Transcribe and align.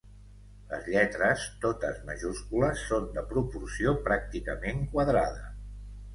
Les 0.69 0.87
lletres, 0.93 1.43
totes 1.65 1.99
majúscules, 2.07 2.81
són 2.93 3.07
de 3.19 3.25
proporció 3.35 3.95
pràcticament 4.09 4.83
quadrada. 4.97 5.47